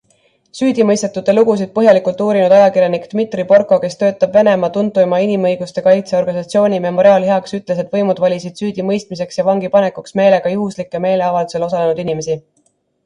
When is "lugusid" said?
1.39-1.71